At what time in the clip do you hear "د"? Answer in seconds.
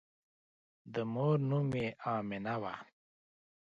0.93-0.95